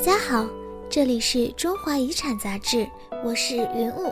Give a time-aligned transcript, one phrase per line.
[0.00, 0.48] 大家好，
[0.88, 2.88] 这里是中华遗产杂志，
[3.22, 4.10] 我是云雾。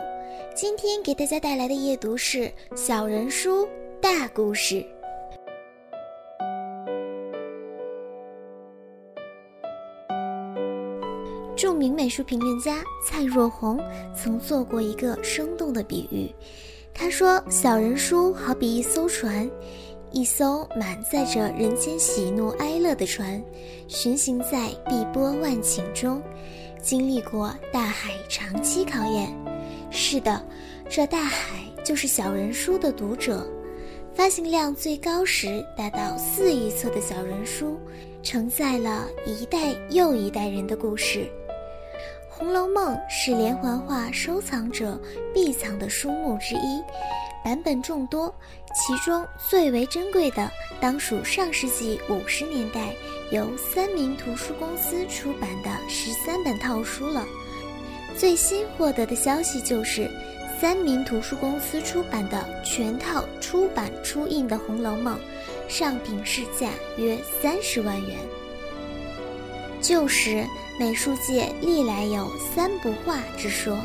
[0.55, 2.41] 今天给大家带来的阅读是
[2.75, 3.67] 《小人书
[3.99, 4.75] 大故事》。
[11.55, 13.79] 著名美术评论家蔡若红
[14.15, 16.31] 曾做过一个生动的比喻，
[16.93, 19.49] 他说：“小人书好比一艘船。”
[20.11, 23.41] 一艘满载着人间喜怒哀乐的船，
[23.87, 26.21] 巡行在碧波万顷中，
[26.81, 29.31] 经历过大海长期考验。
[29.91, 30.43] 是的，
[30.89, 33.47] 这大海就是小人书的读者。
[34.15, 37.77] 发行量最高时达到四亿册的小人书，
[38.21, 41.19] 承载了一代又一代人的故事。
[42.39, 44.97] 《红楼梦》是连环画收藏者
[45.33, 46.81] 必藏的书目之一。
[47.43, 48.33] 版本众多，
[48.73, 50.49] 其中最为珍贵的
[50.79, 52.93] 当属上世纪五十年代
[53.31, 57.25] 由三明图书公司出版的十三本套书了。
[58.15, 60.09] 最新获得的消息就是，
[60.61, 65.17] 三明图书公司出版的全套出版初印的《红楼梦》，
[65.69, 68.17] 上品市价约三十万元。
[69.81, 70.45] 旧时
[70.79, 73.77] 美术界历来有三不画之说，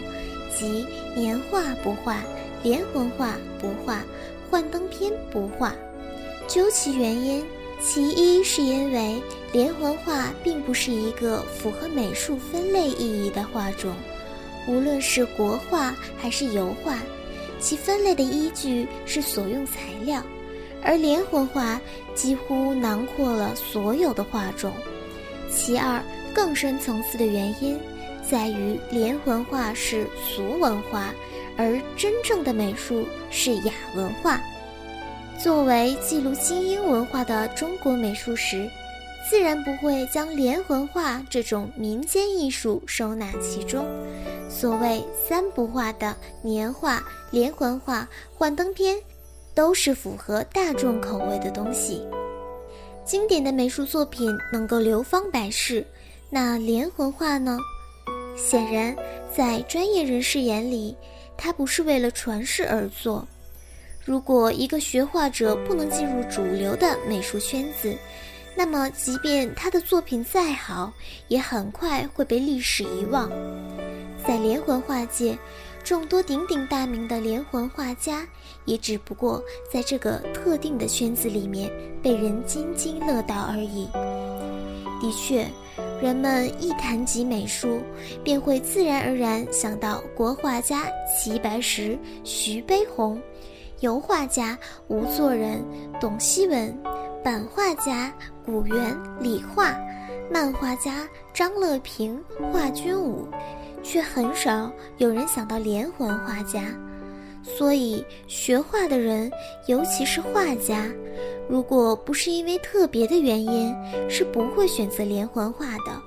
[0.57, 2.23] 即年画不画。
[2.63, 4.03] 连环画不画，
[4.51, 5.75] 幻灯片不画。
[6.49, 7.45] 究其原因，
[7.79, 13.95] 其一是因为连环画并不是一个符合美术分类意义的画种，
[14.67, 16.99] 无论是国画还是油画，
[17.61, 20.23] 其分类的依据是所用材料，
[20.83, 21.79] 而连环画
[22.15, 24.73] 几乎囊括了所有的画种。
[25.55, 26.03] 其二，
[26.35, 27.79] 更深层次的原因。
[28.29, 31.15] 在于连环画是俗文化，
[31.57, 34.41] 而真正的美术是雅文化。
[35.43, 38.69] 作为记录精英文化的中国美术史，
[39.29, 43.87] 自然不会将连环画这种民间艺术收纳其中。
[44.49, 48.97] 所谓三不画的年画、连环画、幻灯片，
[49.55, 52.07] 都是符合大众口味的东西。
[53.05, 55.87] 经典的美术作品能够流芳百世，
[56.31, 57.59] 那连环画呢？
[58.35, 58.97] 显然，
[59.37, 60.97] 在专业人士眼里，
[61.37, 63.27] 它不是为了传世而做。
[64.05, 67.95] 如果一个学画者不能进入主流的美术圈子，
[68.57, 70.91] 那么即便他的作品再好，
[71.29, 73.31] 也很快会被历史遗忘。
[74.27, 75.37] 在连环画界，
[75.85, 78.27] 众多鼎鼎大名的连环画家，
[78.65, 79.41] 也只不过
[79.71, 81.71] 在这个特定的圈子里面
[82.03, 83.87] 被人津津乐道而已。
[85.01, 85.47] 的确。
[86.01, 87.81] 人们一谈及美术，
[88.23, 93.21] 便会自然而然想到国画家齐白石、徐悲鸿，
[93.81, 94.59] 油画家
[94.89, 95.65] 吴作人、
[96.01, 96.77] 董希文，
[97.25, 98.13] 版画家
[98.45, 99.75] 古元、李化，
[100.31, 102.23] 漫画家张乐平、
[102.53, 103.27] 华君武，
[103.85, 106.65] 却很少有人想到连环画家。
[107.43, 109.31] 所以，学画的人，
[109.67, 110.87] 尤其是画家，
[111.47, 113.77] 如果不是因为特别的原因，
[114.09, 116.03] 是不会选择连环画的。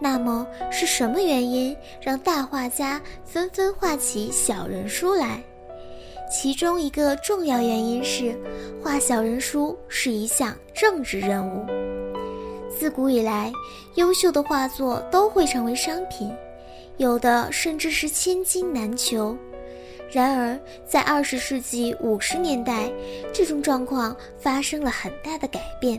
[0.00, 5.40] 那么，是什么原因让大画家纷纷画起小人书来？
[6.28, 8.34] 其中一个重要原因是，
[8.82, 11.64] 画小人书是一项政治任务。
[12.68, 13.52] 自古以来，
[13.94, 16.32] 优秀的画作都会成为商品，
[17.02, 19.36] 有的甚至是千金难求。
[20.08, 22.88] 然而，在二十世纪五十年代，
[23.32, 25.98] 这种状况发生了很大的改变。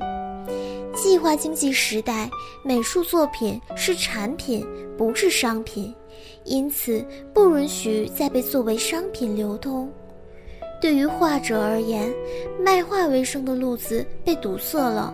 [0.95, 2.29] 计划经济时代，
[2.63, 4.65] 美术作品是产品，
[4.97, 5.93] 不是商品，
[6.45, 9.91] 因此不允许再被作为商品流通。
[10.79, 12.13] 对于画者而言，
[12.63, 15.13] 卖画为生的路子被堵塞了。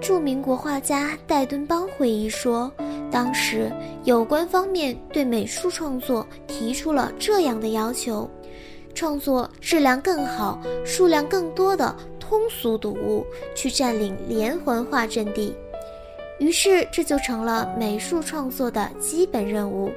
[0.00, 2.72] 著名国画家戴敦邦回忆说。
[3.10, 3.70] 当时
[4.04, 8.28] 有关方面对美术创作提出了这样的要求：
[8.94, 15.54] 创作质量更好、数量更多的通俗读物，去占领连环画阵地。
[16.38, 19.90] 于是这就成了美术创作的基本任务，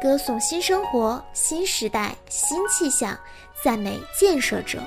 [0.00, 3.18] 歌颂新生活、新时代、新气象，
[3.62, 4.78] 赞美建设者；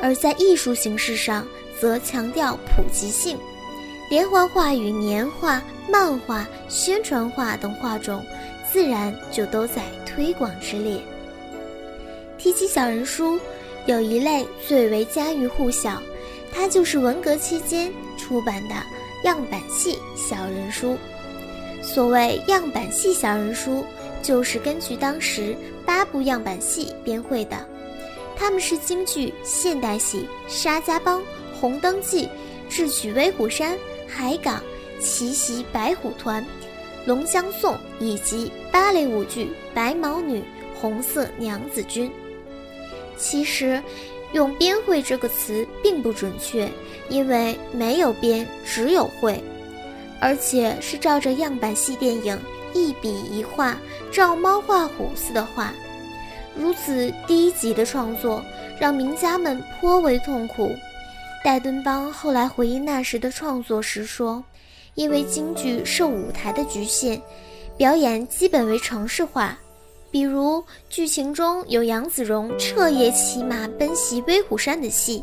[0.00, 1.46] 而在艺术形式上，
[1.80, 3.38] 则强调普及性。
[4.12, 8.22] 连环画与年画、漫画、宣传画等画种，
[8.70, 11.00] 自然就都在推广之列。
[12.36, 13.40] 提起小人书，
[13.86, 15.98] 有一类最为家喻户晓，
[16.52, 18.74] 它就是文革期间出版的
[19.24, 20.98] 样板戏小人书。
[21.80, 23.82] 所谓样板戏小人书，
[24.22, 25.56] 就是根据当时
[25.86, 27.56] 八部样板戏编绘的，
[28.36, 31.22] 它们是京剧、现代戏、沙家浜、
[31.58, 32.28] 红灯记、
[32.68, 33.74] 智取威虎山。
[34.14, 34.62] 海港、
[35.00, 36.44] 奇袭白虎团、
[37.06, 40.38] 龙江颂》以及芭蕾舞剧《白毛女》
[40.78, 42.10] 《红色娘子军》。
[43.16, 43.82] 其实，
[44.32, 46.68] 用“编绘”这个词并不准确，
[47.08, 49.42] 因为没有编，只有绘，
[50.20, 52.38] 而且是照着样板戏电影
[52.74, 53.78] 一笔一画，
[54.10, 55.72] 照猫画虎似的画。
[56.54, 58.44] 如此低级的创作，
[58.78, 60.76] 让名家们颇为痛苦。
[61.44, 64.42] 戴敦邦后来回忆那时的创作时说
[64.94, 67.20] ：“因为京剧受舞台的局限，
[67.76, 69.58] 表演基本为程式化。
[70.10, 75.22] 比如剧情中有杨子荣彻夜骑马奔袭威虎山的戏，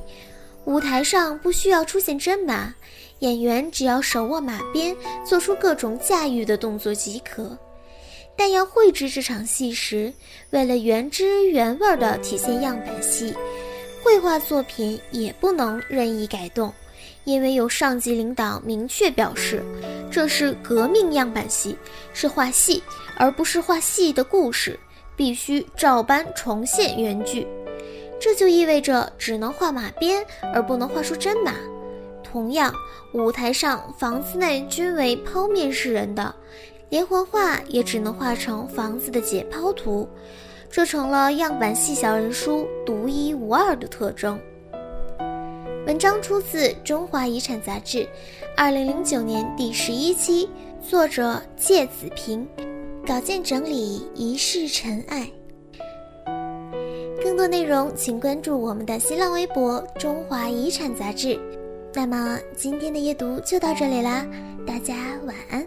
[0.65, 2.73] 舞台上不需要出现真马，
[3.19, 4.95] 演员只要手握马鞭，
[5.25, 7.57] 做出各种驾驭的动作即可。”
[8.35, 10.13] 但要绘制这场戏时，
[10.51, 13.33] 为了原汁原味地体现样板戏，
[14.09, 16.73] 绘画作品也不能任意改动，
[17.25, 19.63] 因为有上级领导明确表示，
[20.09, 21.77] 这是革命样板戏，
[22.11, 22.81] 是画戏，
[23.17, 24.79] 而不是画戏的故事，
[25.15, 27.45] 必须照搬重现原剧。
[28.19, 31.53] 这就意味着只能画马鞭，而不能画出真马。
[32.23, 32.73] 同样，
[33.13, 36.33] 舞台上房子内均为剖面示人的。
[36.89, 40.09] 连环画也只能画成房子的解剖图，
[40.71, 44.39] 这成了样板戏小人书独一无二的特征。
[45.87, 48.07] 文章出自《中华遗产》杂志，
[48.55, 50.47] 二零零九年第十一期，
[50.87, 52.47] 作者芥子平，
[53.07, 55.27] 稿件整理一世尘埃。
[57.23, 61.39] 更多内容请关注我们的新浪微博“中华遗产”杂志。
[61.95, 64.23] 那么今天的阅读就到这里啦，
[64.67, 64.93] 大家
[65.25, 65.65] 晚安。